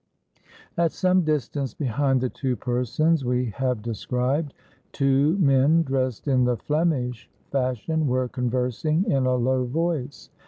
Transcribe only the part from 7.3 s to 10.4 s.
fashion, were conversing in a low voice.